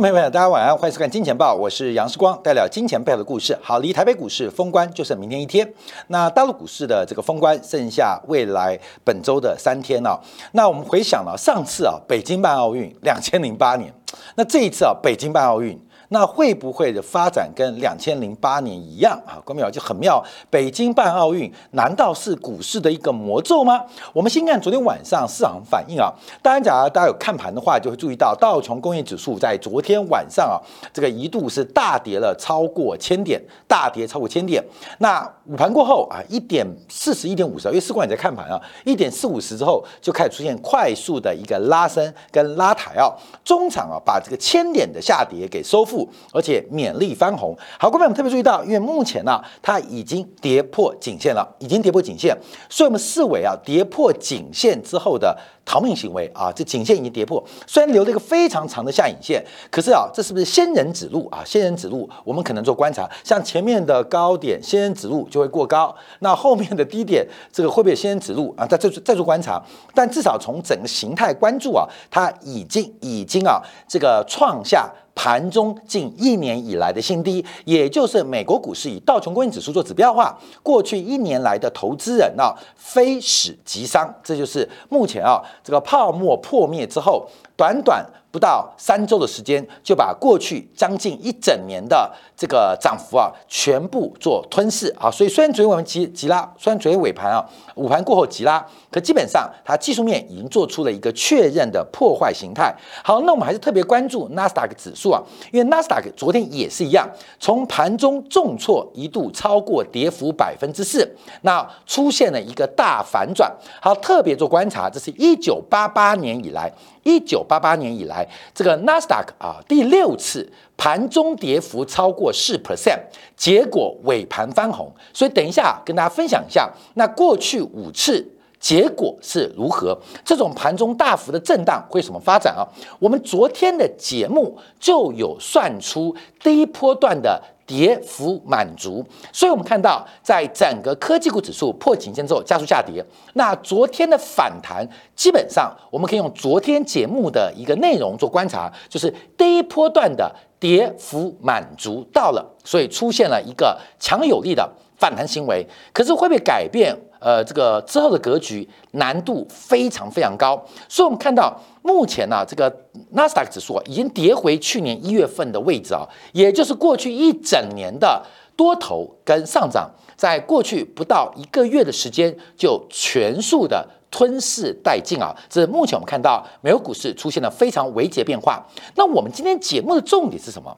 [0.00, 3.54] 朋友们，大家晚安，欢迎收看《金钱报》，我是杨世光，带来金钱背后的故事。
[3.60, 5.70] 好，离台北股市封关就剩明天一天，
[6.06, 10.18] 那大陆股市的这个封关剩下未来本周的三天了。
[10.52, 13.92] 那我们回想了上次啊，北京办奥运，两千零八年，
[14.36, 15.78] 那这一次啊，北京办奥运。
[16.10, 19.38] 那会不会的发展跟两千零八年一样啊？
[19.44, 20.22] 郭淼就很妙。
[20.50, 23.84] 北京办奥运难道是股市的一个魔咒吗？
[24.12, 26.12] 我们先看昨天晚上市场反应啊。
[26.42, 30.58] 当然，假如大家有看盘的话，就会注意到道琼工业指数在昨天晚上啊，
[30.92, 34.62] 这个一度是大跌了超过千点，大跌超过千点。
[34.98, 43.10] 那午盘过后啊，一点四十一点五十，因为市管也在看盘啊，一点四五十之后就开始出现快速的一个拉升跟拉抬啊。
[43.44, 46.08] 中场啊，把这个千点的下跌给收复。
[46.32, 52.36] 而且勉力翻红，好，各位我们特别注意到，因为目前呢，它已经跌破颈线了，已经跌破颈线，
[52.68, 55.36] 所以我们视为啊，跌破颈线之后的
[55.70, 59.40] 逃命行为啊，这颈线已经跌破，虽然留了一个非常长的下影线，
[59.70, 61.44] 可是啊，这是不是仙人指路啊？
[61.46, 68.66] 仙人指路，我们可能做观察，像前面的高点仙人指路就会过高，那后面的低点这个会不会仙人指路啊？
[68.66, 69.62] 再再再做观察，
[69.94, 74.92] 但至少从整个形态关注啊，它已经已经啊，这个创下。
[75.14, 88.04] 盘中近一年以来的新低，也就是美国股市以道琼工业指数做指标化，过去一年来的投资人啊，非死即伤，这就是目前啊这个泡沫破灭之后，短短。
[88.30, 95.10] 不到三周的时间，就把过去将近一整年的这个涨幅啊，全部做吞噬啊！
[95.10, 102.72] 所以虽然昨天我们急急拉，虽然昨天尾盘啊，午盘过后急拉，可基本上它技术面已经做出了一个确认的破坏形态。
[103.02, 107.08] 好，那我们还是特别关注纳斯达克指数啊，因为纳斯达克昨天也是一样，
[107.40, 113.52] 从盘中重挫一度超过跌幅百分之四，那出现了一个大反转。
[113.82, 116.72] 好，特别做观察，这是一九八八年以来。
[117.02, 118.19] 一九八八年以来，
[118.54, 122.98] 这个纳斯达克啊，第六次盘中跌幅超过四 percent，
[123.36, 124.90] 结果尾盘翻红。
[125.12, 128.26] 所以等一下跟大家分享一下，那过去五次
[128.58, 129.98] 结果是如何？
[130.24, 132.66] 这种盘中大幅的震荡会什么发展啊？
[132.98, 137.42] 我们昨天的节目就有算出第一波段的。
[137.70, 143.00] 跌幅满足，所以我们看到，在整个科技股指数破颈线之后加速下跌。
[143.34, 154.68] 那昨天的反弹，基本上我们可以用昨天节目的一个内容做观察，就是第一波段的跌幅满足到了，所以出现了一个强有力的
[155.00, 155.66] 反弹行为。
[155.92, 156.96] 可是会不会改变？
[157.18, 160.56] 呃，这个之后的格局难度非常非常高，
[160.88, 162.74] 所以我们看到目前呢，这个
[163.10, 168.24] 纳斯达克指数，已经跌回去年一月份的位置啊，也就是过去一整年的
[168.56, 175.36] 多头跟上涨，在过去不到一个月的时间就全数的吞噬殆尽啊！
[175.50, 178.66] 这是目前我们看到美国股市出现了非常微节变化。
[178.94, 180.74] 那我们今天节目的重点是什么？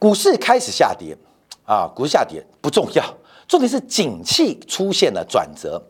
[0.00, 1.16] 股市开始下跌
[1.64, 3.04] 啊，股市下跌不重要。
[3.48, 5.82] 重点是景气出现了转折，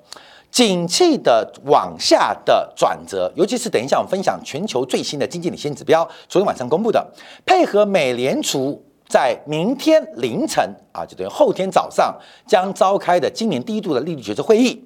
[0.51, 7.07] 景气的往下的转折，尤其是等一下我们分享全球最新的经济领先指标，昨天晚上公布的，
[7.47, 14.83] 配合美联储在明天凌晨啊，就等于后天早上将召开的今年第一度的利率决策会议，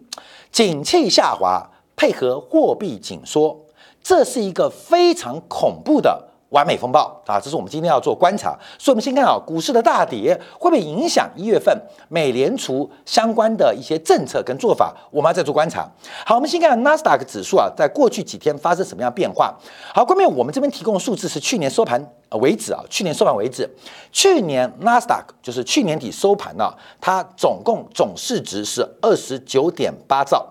[0.53, 3.65] 景气下滑，配合货币紧缩，
[4.03, 6.29] 这是一个非常恐怖的。
[6.51, 8.57] 完美风暴啊，这是我们今天要做观察。
[8.79, 11.77] 所以，我们先看啊，股市的大跌会不会影响一月份
[12.09, 14.95] 美联储相关的一些政策跟做法？
[15.11, 15.89] 我们要再做观察。
[16.25, 19.55] 好，我们先看纳斯达克指数啊，在过去几天发生什么样变化？
[19.95, 22.01] 好，关键我们这边提供的数字是去年收盘
[22.41, 23.69] 为止啊，去年收盘为止，
[24.13, 30.47] 去年纳斯达克就是去年底收盘呢，它总共总市值是二十九点八兆。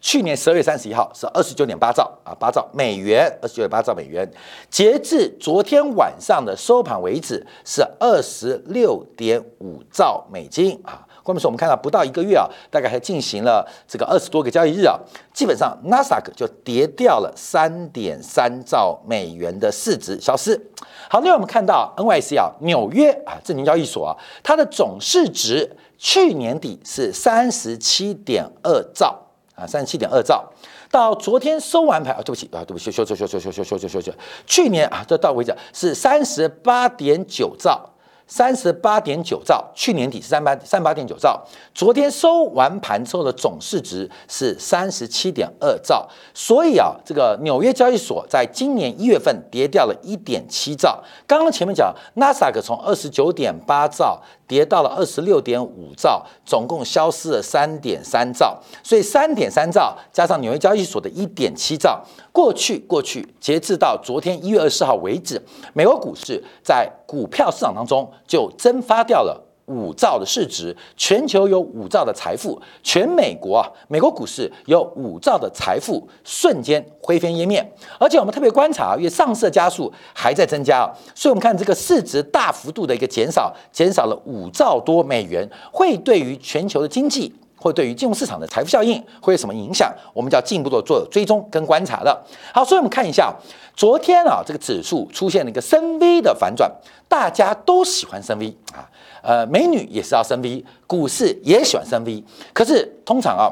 [0.00, 4.30] 去年十二月三十一号是二十九点八兆啊，八兆美元，二十九点八兆美元。
[4.70, 11.02] 截至昨天晚上的收盘为止是二十六点五兆美金啊。
[11.24, 14.96] 关键是我们看到不到一个月啊，大概还进行了这个二十多个交易日啊，
[15.34, 20.70] 基本上纳斯达克就跌掉了三点三兆美元的市值消失。
[21.10, 24.14] 好，另外我们看到 NYC 啊，纽约啊证券交易所啊，
[24.44, 29.25] 它的总市值去年底是三十七点二兆。
[29.56, 30.44] 啊，三十七点二兆，
[30.90, 34.12] 到昨天收完盘啊，对不起啊，对不起，修修修修修修修修修修，
[34.46, 37.90] 去年啊，这到为止是三十八点九兆，
[38.26, 41.40] 三十八点九兆，去年底是三八三八点九兆，
[41.74, 51.02] 昨天收完盘之后的总市值是三十七点二兆，所以啊，这个纽约交易所在今年一月份跌掉了一点七兆。
[51.26, 62.04] 刚刚前面讲，纳斯达克从二十九点八兆跌到了二十六点五兆，总共消失了三点三兆，所以三点三兆加上纽约交易所的一点七兆，
[62.36, 65.40] 过去过去截至到昨天一月二十号为止，
[65.72, 77.66] 美国股市在股票市场当中就蒸发掉了五兆的市值，全球有五兆的财富，全美国啊，美国股市有五兆的财富瞬间灰飞烟灭。
[77.98, 87.34] 而且我们特别观察，因为上市加速还在增加，所以我们看这个市值大幅度的一个减少，减少了五兆多美元，会对于全球的经济。
[87.66, 89.92] 会对于金融市场的财富效应会有什么影响？
[90.14, 92.24] 我们就要进一步的做追踪跟观察的。
[92.54, 93.34] 好，所以我们看一下，
[93.74, 96.70] 昨天啊，这个指数出现了一个升 V 的反转，
[97.08, 98.88] 大家都喜欢升 V 啊，
[99.22, 102.24] 呃，美女也是要升 V，股市也喜欢升 V。
[102.52, 103.50] 可是通常啊，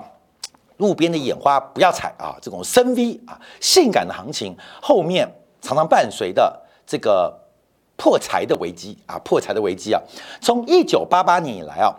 [0.77, 5.29] 路边的眼花不要踩啊，这种升 V 啊，性感的行情后面
[5.61, 7.37] 常常伴随的这个
[7.97, 10.01] 破财的危机啊，破财的危机啊，
[10.41, 11.93] 从一九八八年以来啊。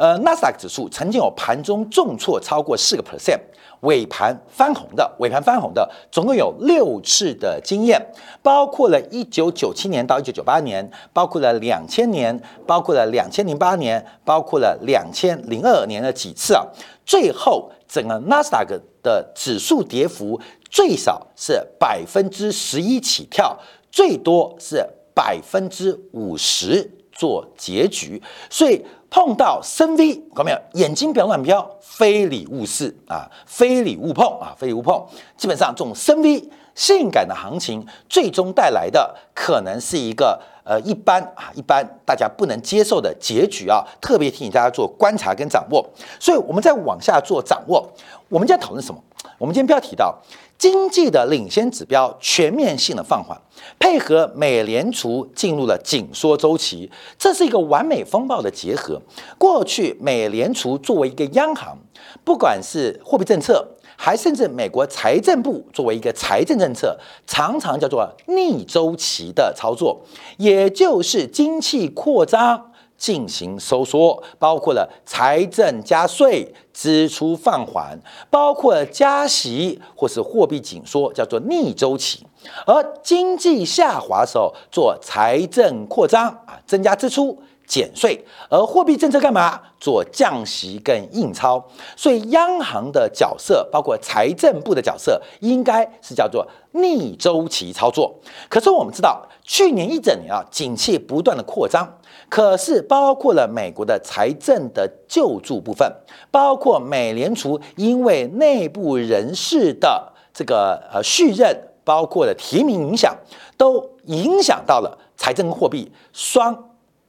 [0.00, 3.38] 呃，纳斯达克指数曾经有盘中重挫超过四个 percent，
[3.80, 8.00] 尾盘翻红的，尾盘翻红的，总共有六次的经验，
[8.42, 12.34] 包括了一九九七年到一九九八年，包括了两千年，
[12.66, 16.64] 包括了两千零八年，包括了两千零二年的几次啊。
[17.04, 23.54] 最后，整个纳斯达克的指数跌幅最少是百分之十一起跳，
[23.92, 24.82] 最多是
[25.14, 28.82] 百分之五十做结局，所以。
[29.10, 30.58] 碰到深 V，看到没有？
[30.74, 35.04] 眼睛不要乱飘，非礼勿视啊，非礼勿碰啊，非礼勿碰。
[35.36, 43.84] 基本上这种深 V 性感的行情，最终带来的可能是一个呃一般啊一般大家不能接受的结局啊。
[44.00, 45.84] 特别提醒大家做观察跟掌握。
[46.20, 47.84] 所以我们再往下做掌握，
[48.28, 49.02] 我们今天讨论什么？
[49.36, 50.16] 我们今天不要提到。
[50.60, 53.40] 经济的领先指标全面性的放缓，
[53.78, 59.00] 配合美联储进入了紧缩周期，这是一个完美风暴的结合。
[59.38, 61.78] 过去美联储作为一个央行，
[62.22, 63.66] 不管是货币政策，
[63.96, 66.94] 还甚至美国财政部作为一个财政政策，
[67.26, 70.02] 常常叫做逆周期的操作，
[70.36, 72.69] 也就是经济扩张。
[73.00, 77.98] 进行收缩，包括了财政加税、支出放缓，
[78.30, 82.18] 包括加息或是货币紧缩，叫做逆周期；
[82.66, 87.36] 而经济下滑的时候，做财政扩张啊，增加支出。
[87.66, 89.60] 减税，而货币政策干嘛？
[89.78, 91.64] 做降息跟印钞。
[91.94, 98.12] 所以央行的角色，包括财政部的角色，应该是叫做逆周期操作。
[98.48, 101.88] 可是我们知道，去年一整年啊，景气不断的扩张，
[102.30, 105.92] 可是包括了美国的财政的救助部分，
[106.30, 111.54] 包括美联储因为内部人士的这个呃续任，
[111.84, 113.14] 包括了提名影响，
[113.58, 116.66] 都影响到了财政货币双。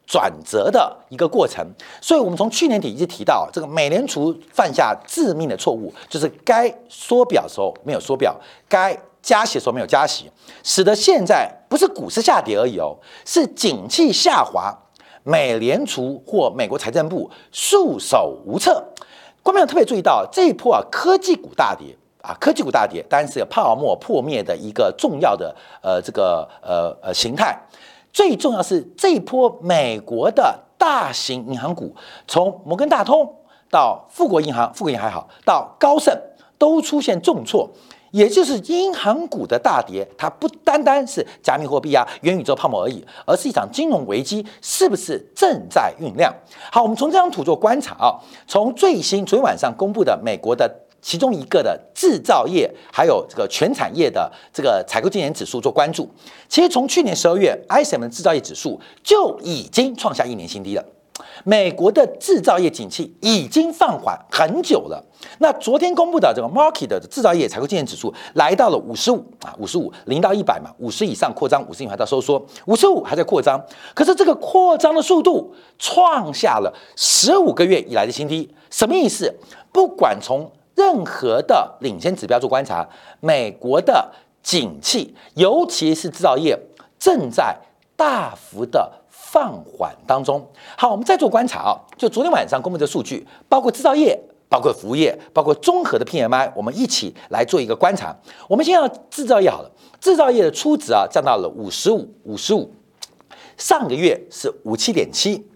[0.07, 1.65] 转折的一个过程，
[2.01, 8.37] 所以我们从去年底一直提到，这个美联储犯下致命的错误，就是该缩表的时候没有缩表，
[8.67, 10.29] 该加息的时候没有加息，
[10.65, 12.93] 使得现在不是股市下跌而已哦，
[13.25, 14.77] 是景气下滑，
[15.23, 18.83] 美联储或美国财政部束手无策。
[19.43, 27.59] 观众特别注意到这一波啊，科技股大跌啊，科技股大跌当然是泡沫破灭的一个重要的呃这个呃呃形态。
[28.13, 31.95] 最重要是这一波美国的大型银行股，
[32.27, 33.35] 从摩根大通
[33.69, 36.13] 到富国银行，富国银行还好，到高盛
[36.57, 37.69] 都出现重挫，
[38.11, 46.33] 也就是银行股的大跌，它不单单是加密货币啊、元宇宙泡沫而已，而是一场金融危机，是不是正在酝酿？
[46.71, 48.15] 好，我们从这张图做观察啊，
[48.47, 50.69] 从最新昨天晚上公布的美国的。
[51.03, 56.07] 其中一个的制造业，还有这个全产业的这个采购经理指数做关注。
[56.47, 60.85] 其实从去年十二月，ISM 的制造业指数就已经创下一年新低了。
[61.43, 65.03] 美国的制造业景气已经放缓很久了。
[65.37, 73.61] 那昨天公布的这个 Market 的制造业采购经理指数来到了五十五啊，五十五零到一百嘛，五十以上扩张，五十以下到收缩，五十五还在扩张。
[73.93, 79.31] 可是这个扩张的速度创下了十五个月以来的新低，什么意思？
[79.71, 82.87] 不管从任何的领先指标做观察，
[83.19, 84.11] 美国的
[84.41, 86.57] 景气，尤其是制造业，
[86.97, 87.55] 正在
[87.95, 88.91] 大幅的
[89.31, 90.45] 放缓当中。
[90.77, 98.13] 好，我们再做观察啊，就昨天晚上公布的数据，包括制造业，包括服务业，包括综合的 PMI，我们一起来做一个观察。
[98.49, 99.71] 我们先要制造业好了，
[100.01, 102.73] 制造业的初值啊降到了五十五，五十五。
[103.57, 105.47] 上个月是五七点七，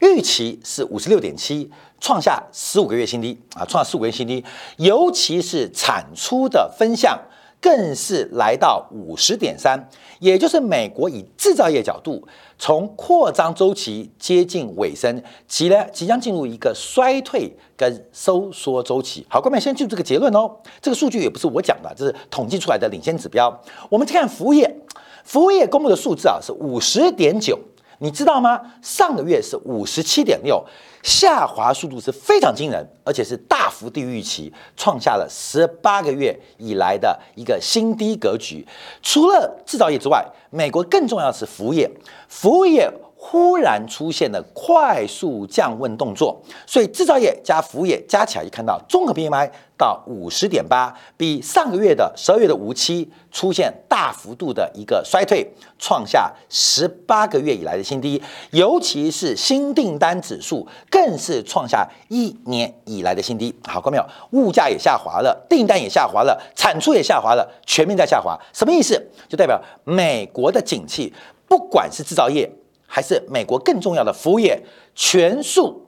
[0.00, 4.44] 预期是五十六点七，创下十五个月新低啊，创下十五个月新低。
[4.76, 7.18] 尤其是产出的分项，
[7.64, 12.22] 更是来到五十点三，也就是美国以制造业角度，
[12.58, 19.26] 从扩张周期接近尾声，即呢即将进入一个衰退跟收缩周期。
[19.30, 20.50] 好，各位先记住这个结论哦，
[20.82, 23.58] 这个数据也不是我讲的，这是统计出来的领先指标。
[23.88, 24.76] 我们再看服务业。
[25.24, 27.58] 服务业公布的数字啊是五十点九，
[28.04, 28.60] 你知道吗？
[28.82, 30.62] 上个月是五十七点六，
[31.02, 38.62] 下滑速度是非常惊人，而且是大幅低于预期，创下了十八个月以来的一个新低格局。
[39.00, 41.90] 除了制造业之外，美国更重要的是服务业，
[42.28, 42.92] 服务业。
[43.26, 63.52] 忽然出现了快速降温动作，所以制造业加服务业加起来，一看到综合 PMI 到五十点八，比上个月的十二月的五七出现大幅度的一个衰退，创下十八个月以来的新低，尤其是新订单指数更是创下一年以来的新低。
[63.64, 64.06] 好，看到没有？
[64.32, 68.38] 物价也下滑了，订单也下滑了，产出也下滑了，全面在下滑。
[68.52, 69.02] 什么意思？
[69.30, 71.10] 就代表美国的景气，
[71.48, 72.48] 不管是制造业。
[72.86, 74.62] 还是美国更重要的服务业
[74.94, 75.82] 全数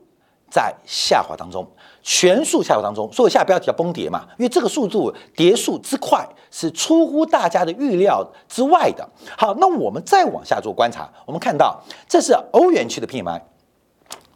[0.50, 1.67] 在下滑当中，
[2.03, 9.09] 全数下滑当中，所以下标题叫崩跌嘛，因为这个速度跌速之快是出乎大家的预料之外的。
[9.37, 13.41] 好，那我们再往下做观察，我们看到这是欧元区的 PMI。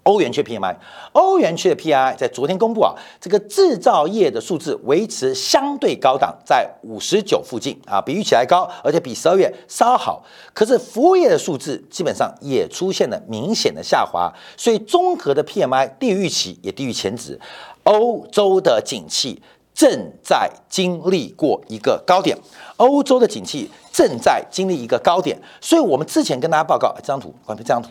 [0.02, 0.75] 欧元区 PMI，
[1.12, 10.25] 欧元区的 PMI 在昨天公布啊，这个制造业的数字维持相对高档，在五十九附近啊，比预期还高，而且比十二月稍好。
[10.54, 17.38] 可是服务业的数字基本上也出现了明显的下滑，所以综合的 PMI 低于预期，也低于前值。
[17.85, 19.42] 欧洲的景气
[19.75, 22.37] 正在经历过一个高点，
[22.76, 27.90] 欧洲的景气正在经历一个高点，所以我们之前跟大家报告这张图，关闭这张图。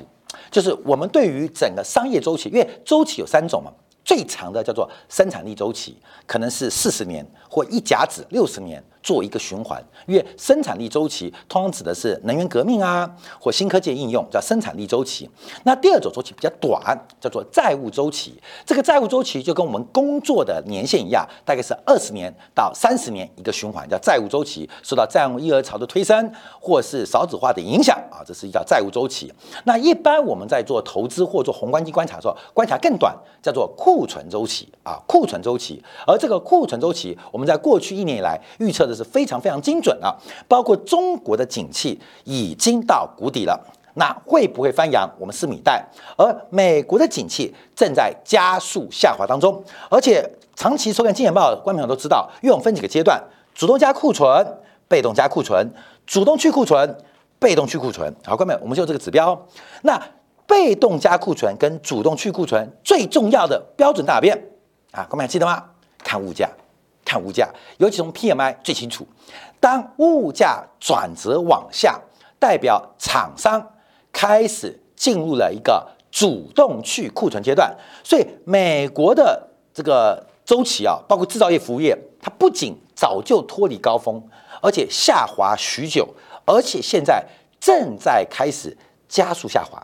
[0.49, 3.71] 就是我们对于整个商业周期，因为周期有三种嘛，
[4.03, 8.83] 最长的叫做生产力周期，可能是四十年或一甲子六十年。
[9.09, 15.27] 做一个循环，因为生产力周期通常指的是能源革命啊，或新科技应用，叫生产力周期。
[15.63, 18.39] 那第二种周期比较短，叫做债务周期。
[18.67, 24.69] 这个债务周期就跟我们工作的年限一样，大概是二十年到三十年一个循环，叫债务周期。
[24.83, 29.33] 受到债务婴儿潮的推升，或是少子化的影响啊，这是一叫债务周期。
[29.63, 35.83] 那一般我们在做投资或做宏观机观察的时候，观察更短，叫做库存周期啊，库存周期。
[36.05, 38.85] 而这个库存周期，我们在过去一年以来预测。
[38.89, 40.13] 这是非常非常精准啊！
[40.47, 43.59] 包括中国的景气已经到谷底了，
[43.95, 45.09] 那会不会翻扬？
[45.17, 45.83] 我们拭目以待。
[46.17, 53.23] 而美国的景气正在加速下滑当中，而且长期收看《金钱报》的观众朋友都知道，因为我们分几个阶段：
[53.55, 54.45] 主动加库存、
[54.87, 55.73] 被动加库存、
[56.05, 56.97] 主动去库存、
[57.39, 58.13] 被动去库存。
[58.25, 59.47] 好，观众朋友，我们就这个指标。
[59.83, 60.01] 那
[60.45, 64.35] 被动加库存跟主动去库存最重要的标准大变
[64.91, 65.63] 啊，观众朋友记得吗？
[66.03, 66.49] 看物价。
[67.09, 69.03] 看物价，尤其从 PMI 最清楚。
[69.59, 71.99] 当物价转折往下，
[72.37, 73.65] 代表厂商
[74.11, 77.75] 开始进入了一个主动去库存阶段。
[78.03, 84.21] 所以美国的这个周期啊，包括制造业、服务业，它不仅早就脱离高峰，
[84.61, 86.07] 而且下滑许久，
[86.45, 87.25] 而且现在
[87.59, 89.81] 正在开始加速下滑。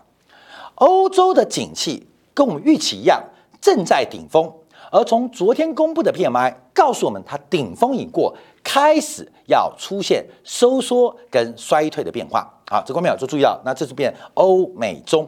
[0.76, 3.24] 欧洲的景气跟我们预期一样，
[3.60, 4.54] 正在顶峰。
[4.92, 12.48] 而从昨天公布的 PMI 告诉我们，它顶峰已过，开始要出现收缩跟衰退的变化。
[12.72, 15.28] 啊，这方面就注意啊，那这是变欧美中，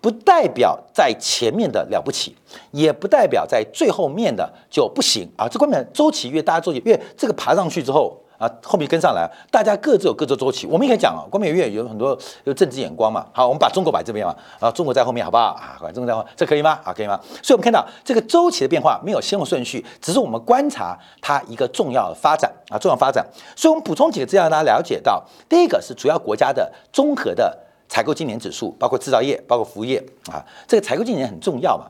[0.00, 2.36] 不代表在前面的了不起，
[2.70, 5.48] 也不代表在最后面的就不行啊。
[5.48, 8.19] 这方面周期越大家周期越这个爬上去之后。
[8.40, 10.66] 啊，后面跟上来，大家各自有各自周期。
[10.66, 13.26] 我们也可以讲啊，光明院有很多有政治眼光嘛。
[13.34, 15.76] 好，我们把中国摆这边嘛，啊，中国在后面好不好啊？
[15.92, 16.80] 中国在后面，这可以吗？
[16.82, 17.20] 啊，可以吗？
[17.42, 23.22] 所以，我们看到这个周期的变化没有先后顺序，只是我们观察它一个重要的发展啊，重要发展。
[23.54, 27.54] 所以我们补充几个资料，让大家了解到，第一个是主要国家的综合的
[27.90, 31.84] 采购经理指数，包括制造业，包括服务业啊，这个采购经理很重要嘛，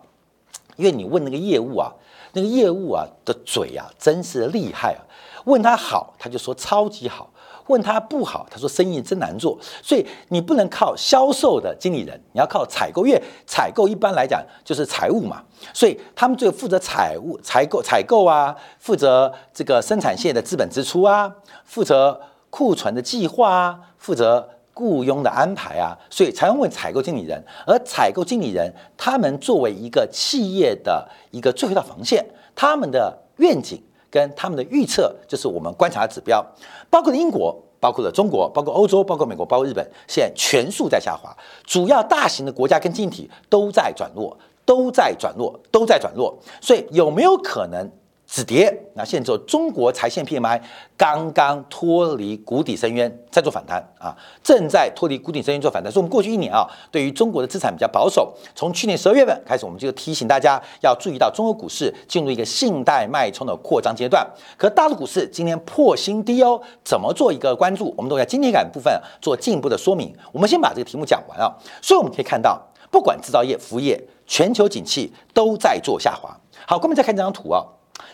[0.75, 1.93] 因为你问那个业务啊，
[2.33, 5.07] 那个业务啊的嘴啊，真是厉害啊。
[5.45, 7.29] 问他好，他就说超级好；
[7.67, 9.59] 问他不好，他说生意真难做。
[9.83, 13.07] 所以你不能靠销售的经理人，你要靠采购。
[13.07, 15.43] 因为采购一般来讲就是财务嘛，
[15.73, 21.33] 所以他们就负责财务、采购、采购啊，负责这个生产线的资本支出啊，
[21.65, 22.21] 负责
[22.51, 27.43] 库存的计划啊，负责雇佣的安排啊，所以才会问采购经理人。
[27.67, 33.83] 而采购经理人他们作为一个企业的一个最后一道防线，他们的愿景。
[34.11, 36.45] 跟他们的预测就是我们观察的指标，
[36.91, 46.37] 包括了英国，包括了中国、包括欧洲、包括美国、包括日本，现在全数在下滑，主要大型的国家跟经济体都在转弱，都在转弱，都在转弱。
[46.61, 47.91] 所以有没有可能？
[48.33, 50.61] 止跌，那现在中国财线 PMI
[50.97, 55.91] 刚刚脱离谷底深渊，在做反弹啊，正在脱离谷底深渊做反弹。
[55.91, 58.33] 所以，我们过去一年啊，对于中国的资产比较保守。
[58.55, 64.25] 从去年十二月份开始，我们就提醒大家要注意到中国股市进入一个信贷脉冲的扩张阶段。
[64.57, 67.93] 可大陆股市今天破新低哦，怎么做一个关注？
[67.97, 70.15] 我们都在今天感部分做进一步的说明。
[70.31, 71.53] 我们先把这个题目讲完啊。
[71.83, 76.39] 所以我们可以看到，不管制造业、服务业，全球景气都在做下滑。
[76.65, 77.67] 好，我们再看这张图啊。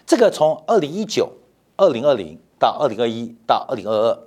[0.06, 1.32] 这个从二零一九、
[1.76, 4.18] 二零二零到二零二一到二零二二，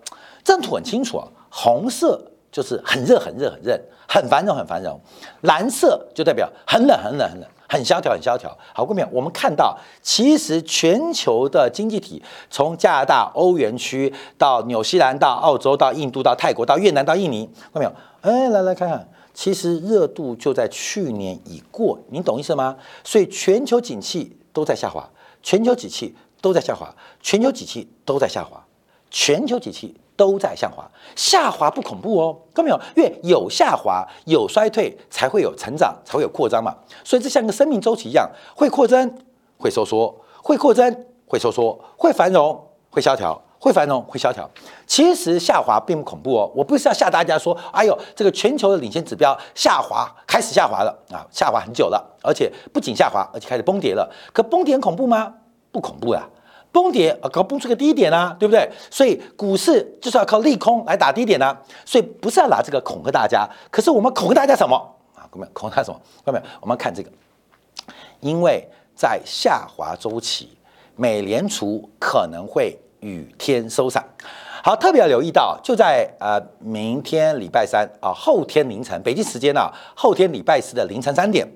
[0.44, 1.28] 这图很清楚啊。
[1.50, 2.22] 红色
[2.52, 5.00] 就是很热、很热、很热、很繁荣、很繁荣；
[5.42, 8.56] 蓝色就代表很冷、很冷、很冷、很萧条、很萧条。
[8.74, 12.22] 好，后面我们看到，其实全球的经济体，
[12.52, 17.94] 从加拿大、欧元区到纽西兰、到澳洲、到印度、到泰国、到越南、到印尼，看到没有？
[18.22, 22.76] 哎，来来看看，其实热度就在去年已过，你懂意思吗？
[23.04, 25.10] 所以全球景气都在下滑。
[25.42, 28.64] 全球景气都在下滑，全球景气都在下滑，
[29.10, 30.90] 全球景气都在下滑。
[31.16, 32.82] 下滑不恐怖哦，看到没有？
[32.96, 36.76] 因为有下滑、有衰退，才会有成长，才会有扩张嘛。
[37.04, 39.18] 所以这像个生命周期一样，会扩增，
[39.58, 44.50] 会收缩，会扩增，会收缩，会繁荣，会萧条，会繁荣，会萧条。
[44.88, 46.52] 其实下滑并不恐怖哦。
[46.56, 54.10] 我不是要吓大家说，哎呦，这个全球的领先指标下滑，开始下滑了啊，下滑很久了，而且不仅下滑，而且开始崩跌了。
[54.34, 55.36] 可崩跌恐怖吗？
[55.72, 56.28] 不恐怖呀，
[56.72, 58.68] 崩跌啊，搞崩出个低点啊，对不对？
[58.90, 63.48] 所以股市就是要靠利空来打低点啊，所以不是要拿这个恐吓大家。
[63.70, 64.76] 可是我们恐吓大家什么
[65.16, 65.28] 啊？
[65.30, 66.02] 各位恐吓什么？
[66.26, 67.12] 各位我们看这个，
[68.22, 70.58] 因为在下滑周期，
[70.96, 74.04] 美联储可能会雨天收伞。
[74.64, 81.48] 好，特别要留意到，就在呃明天礼拜三啊，后天凌晨北京时间呢，后天礼拜四的凌晨三点。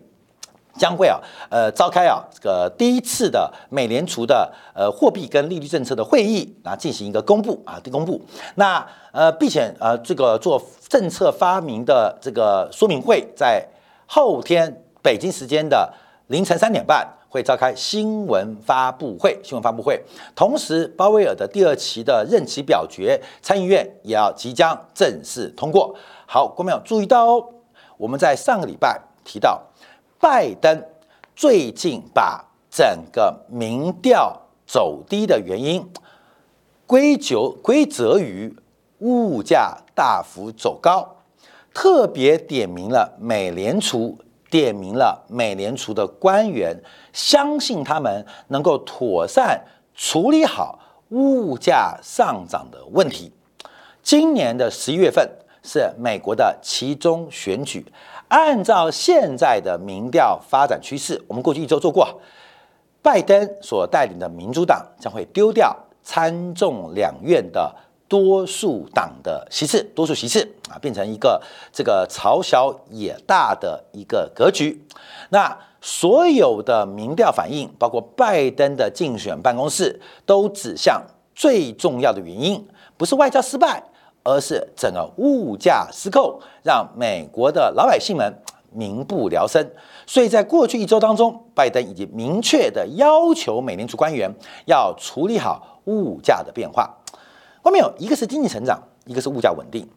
[0.75, 1.21] 将会啊，
[1.51, 8.19] 呃，召开啊这个第一次的美联储的呃货币跟利率政策的会议啊，进行一个公布啊，公布。
[8.55, 13.63] 那呃，并且呃，这个做政策发明的这个说明会，在
[14.07, 15.93] 后天北京时间的
[16.25, 19.99] 凌晨三点半会召开新闻发布会，新闻发布会。
[20.35, 25.95] 同时，鲍威尔的第二期的任期表决，参议院也要即将正式通过。
[26.27, 27.49] 好，观众注意到哦，
[27.97, 29.59] 我们在上个礼拜提到。
[30.19, 30.85] 拜登
[31.35, 35.89] 最近把整个民调走低的原因
[36.85, 38.55] 归咎归责于
[38.99, 41.15] 物价大幅走高，
[41.73, 44.19] 特别点名了美联储，
[44.53, 46.77] 点名了美联储的官员，
[47.11, 49.59] 相信他们能够妥善
[49.95, 50.77] 处理好
[51.09, 53.31] 物价上涨的问题。
[54.03, 55.27] 今年的十一月份
[55.63, 57.83] 是美国的其中选举。
[58.27, 62.21] 按照现在的民调发展趋势，我们过去一周做过，
[63.01, 67.73] 拜登所带领的民主党将会丢掉参众两院的
[68.13, 74.85] 多数党的席次，多数席次啊，变成一个这个朝小野大的一个格局。
[75.29, 81.01] 那所有的民调反应，包括拜登的竞选办公室，都指向
[81.33, 83.83] 最重要的原因，不是外交失败。
[84.25, 88.33] 而是整个物价失控，让美国的老百姓们
[88.71, 89.69] 民不聊生。
[90.07, 94.33] 所以在过去一周当中，拜登已经明确的要求美联储官员
[94.65, 97.02] 要处理好物价的变化。
[97.63, 99.87] 后面有一个是经济成长，一个是物价稳定，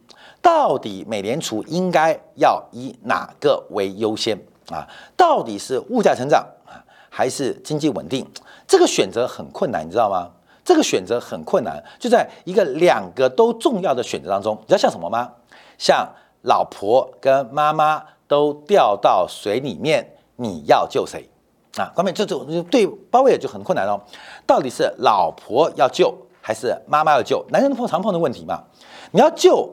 [0.41, 4.39] 到底美联储应该要以哪个为优先
[4.71, 4.87] 啊？
[5.17, 8.25] 到底是物价成长啊，还是经济稳定？
[8.65, 10.31] 这个选择很困难，你知道吗？
[10.63, 15.29] 这个选择很困难，就在一个两个都重要的选择当中，你知道像什么吗？
[15.77, 16.09] 像
[16.43, 21.29] 老婆跟妈妈都掉到水里面，你要救谁
[21.77, 21.91] 啊？
[21.93, 23.99] 关键这就对包威尔就很困难哦。
[24.45, 26.13] 到底是老婆要救
[26.47, 27.45] 还是妈妈要救？
[27.49, 28.63] 男人碰常碰的问题嘛。
[29.11, 29.69] 你要救，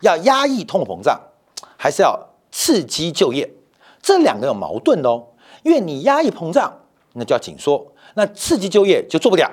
[0.00, 1.20] 要压抑通货膨胀，
[1.76, 2.18] 还是要
[2.50, 3.48] 刺激就业？
[4.02, 5.24] 这两个有矛盾的哦。
[5.62, 6.80] 因为你压抑膨胀，
[7.12, 9.48] 那就要紧缩；那刺激就业就做不了。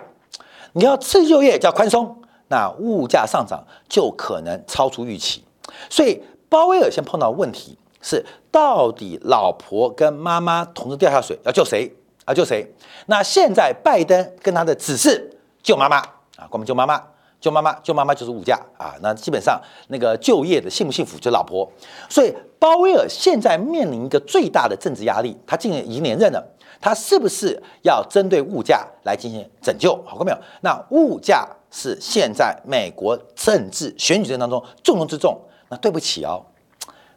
[0.71, 5.43] 你要刺激就业叫宽松，那物价上涨就可能超出预期。
[5.91, 12.33] 所以鲍威尔先碰到问题是，到底老婆跟妈妈同时掉下水，要救谁啊？
[12.33, 12.73] 救谁？
[13.05, 16.01] 那现在拜登跟他的指示救妈妈
[16.37, 17.01] 啊，关门救妈妈，
[17.39, 18.95] 救妈妈，救妈妈就是物价啊。
[19.01, 21.69] 那基本上那个就业的幸不幸福就老婆。
[22.09, 26.43] 所以鲍威尔现在面临一个最大的政治压力，他今年已经连任了。
[26.81, 29.95] 他是不是要针对物价来进行拯救？
[30.05, 30.37] 好过没有？
[30.61, 35.39] 那物价是现在美国政治选举政当中重中之重。
[35.69, 36.43] 那对不起哦，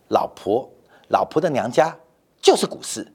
[0.09, 0.70] 老婆，
[1.09, 1.96] 老婆的娘家
[2.40, 3.12] 就是股市，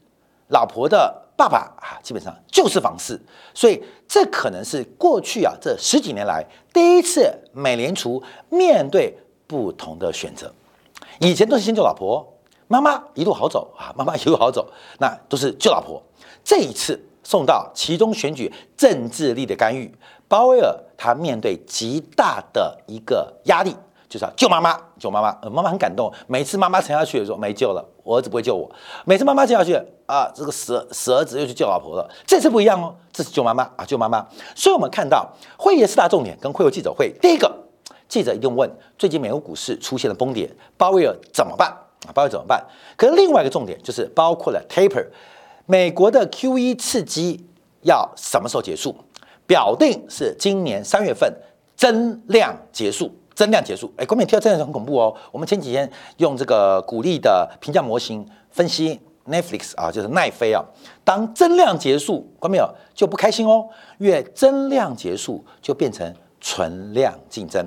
[0.49, 3.19] 老婆的爸爸啊，基本上就是房市，
[3.51, 10.53] 所以这可能是过去啊这十几年来第一次美联储面对不同的选择。
[11.19, 12.31] 以前都是先救老婆，
[12.67, 15.99] 妈妈一路好走啊，妈妈一路好走，那都是救老婆。
[16.43, 17.07] 这一次。
[17.23, 19.93] 送到其中选举政治力的干预，
[20.27, 23.75] 鲍威尔他面对极大的一个压力，
[24.11, 25.29] 就是要救妈妈，救妈妈。
[25.41, 28.69] 呃，妈妈很感动，每次妈妈沉下去的时候没救了，我儿子不会救我。
[29.05, 29.73] 每次妈妈沉下去
[30.05, 32.09] 啊，这个死死儿子又去救老婆了。
[32.27, 34.27] 这次不一样哦，这是救妈妈啊，救妈妈。
[34.53, 35.25] 所以我们看到
[35.57, 37.49] 会议四大重点跟会后记者会，第一个
[38.09, 41.69] 记者一定问：最近美国股市出现了崩跌，鲍威尔怎么办
[42.05, 42.11] 啊？
[42.13, 42.61] 鲍威尔怎么办？
[42.97, 45.07] 可是另外一个重点就是包括了 taper。
[45.65, 47.47] 美国的 Q E 刺激
[47.83, 48.93] 要什么时候结束？
[49.47, 51.33] 表定是今年三月份
[51.75, 53.91] 增量结束，增量结束。
[53.97, 55.15] 哎，国民跳真的很恐怖哦。
[55.31, 60.63] 我们前几天用这个鼓励的评价模型分析 Netflix 啊，就是奈飞啊。
[61.03, 67.65] 当增量结束，国民有就不开心哦，越增量结束就变成存量竞争，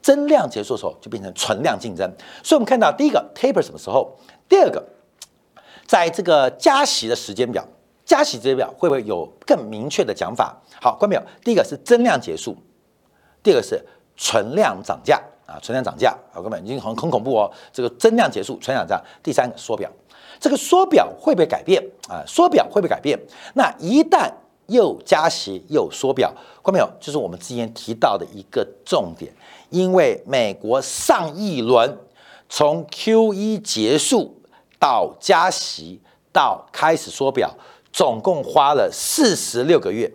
[0.00, 2.10] 增量结束的时候就变成存量竞争。
[2.42, 4.16] 所以我们看到第一个 taper 什么时候？
[4.48, 4.82] 第二个。
[5.88, 7.64] 在这个加息的时间表，
[8.04, 10.60] 加息时间表会不会有更明确的讲法？
[10.82, 11.22] 好，关没有？
[11.44, 12.56] 第一个是增量结束，
[13.40, 13.80] 第二个是
[14.16, 17.50] 存量涨价啊，存量涨价，好，各位已经很很恐怖哦。
[17.72, 19.04] 这个增量结束，存量涨价。
[19.22, 19.90] 第三个缩表，
[20.40, 22.24] 这个缩表会不会改变啊？
[22.26, 23.18] 缩表会不会改变？
[23.54, 24.30] 那一旦
[24.66, 26.90] 又加息又缩表，关没有？
[27.00, 29.32] 就是我们之前提到的一个重点，
[29.70, 31.98] 因为美国上一轮
[32.48, 34.34] 从 Q 一结束。
[34.78, 35.98] 到加息
[36.30, 37.50] 到开始缩表，
[37.90, 40.06] 总共花了四十六个月，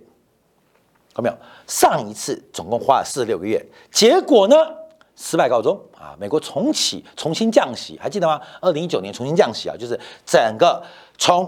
[1.15, 1.35] 看到没有？
[1.71, 4.57] 上一次总共花了四十六个月，结果呢？
[5.15, 6.13] 失败告终啊！
[6.19, 8.41] 美国重启、重新降息，还记得吗？
[8.59, 10.83] 二零一九年重新降息啊，就是整个
[11.17, 11.45] 从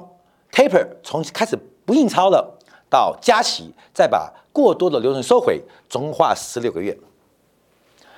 [0.49, 2.57] taper 从开始不印钞了，
[2.89, 6.97] 到加息，再把过多的流程收回，总共花了十六个月。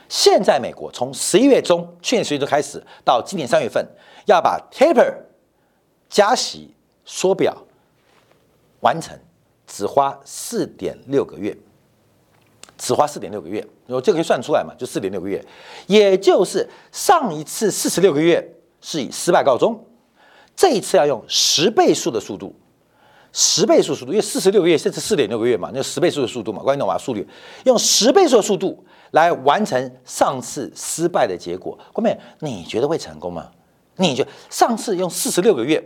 [0.07, 3.83] 现在美国从十一月中，去年十一月中开始，到今年三月份。
[4.27, 5.11] 要把 taper
[6.07, 6.71] 加息
[7.03, 7.57] 缩表
[8.81, 9.17] 完成，
[9.65, 11.57] 只花四点六个月，
[12.77, 14.73] 只花四点六个月，我这个可以算出来嘛？
[14.77, 15.43] 就四点六个月，
[15.87, 19.83] 也就是上一次四十六个月是以失败告终，
[20.55, 22.53] 这一次要用十倍数的速度，
[23.31, 26.97] 十倍数速度，因为四十六个月，甚至四点六个月嘛，那十倍数的速度嘛，关键懂吗？
[26.97, 27.27] 速率
[27.63, 33.49] 用十倍数的速度来完成上次失败的结果，关妹，你觉得会成功吗？
[33.97, 35.81] 你就上次用四十六个月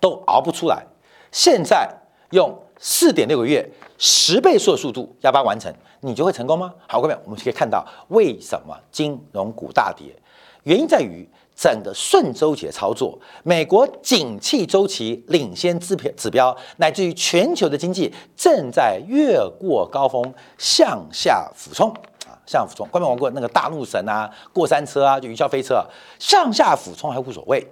[0.00, 0.84] 都熬不出来，
[1.30, 1.88] 现在
[2.30, 6.72] 用四点六个月十倍速的速度要把它完成，你就会成功吗？
[6.86, 10.06] 好，各位，我们可以看到为什么金融股大跌，
[10.62, 21.90] 原因在于整个顺周期的操作，美国景气周期领先指标指标，乃至于全球的经济正在越过高峰向下俯冲
[22.26, 22.38] 啊。
[22.46, 25.84] 向下俯冲，关没玩过那个大怒神啊，过山车啊，就云霄飞车，啊，
[26.20, 27.66] 向下俯冲还无所谓。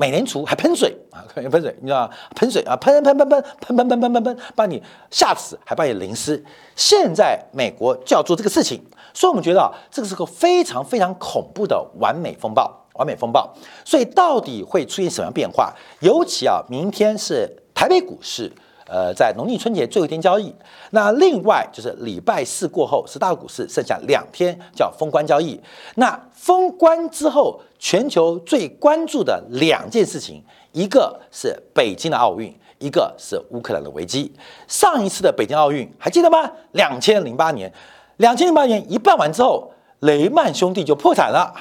[0.00, 2.14] 美联储还喷水啊，喷水，你知道吗？
[2.34, 6.42] 喷水啊，喷喷喷喷喷喷喷喷喷喷，把你吓死，还把你淋湿。
[6.74, 8.82] 现在美国就要做这个事情，
[9.12, 13.54] 所以我们觉得这个是个非常非常恐怖的完美风暴，完美风暴。
[13.84, 15.70] 所以到底会出现什么样变化？
[16.00, 18.50] 尤其啊，明天是台北股市。
[18.86, 20.52] 呃，在农历春节最后一天交易，
[20.90, 25.60] 那另外就是礼拜四过后十大股市，剩下两天叫封关交易。
[25.94, 34.30] 那封关之后，全球最关注的两件事情，一个是北京的奥运，一个是乌克兰的危机。
[34.68, 36.38] 上一次的北京奥运还记得吗？
[36.72, 37.72] 两千零八年，
[38.18, 41.54] 两千零八年一办完之后，雷曼兄弟就破产了。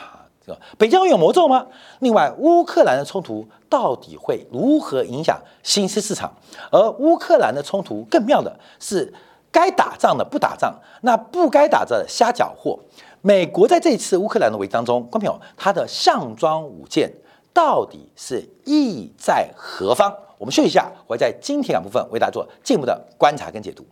[0.46, 1.66] 这北京奥运有魔咒吗？
[2.00, 6.34] 另外，乌克兰的冲突到底会如何影响新兴市场？
[6.70, 9.14] 而乌克兰的冲突更妙的是，
[9.52, 12.78] 该打仗的不打仗，那不该打的瞎搅和。
[13.22, 17.12] 美国在这次乌克兰的危机当中，观众朋友，它的项庄舞剑
[17.54, 20.14] 到底是意在何方？
[20.38, 23.86] 我们休息一下，我会在今天两部分为大家做进一步的观察跟解读。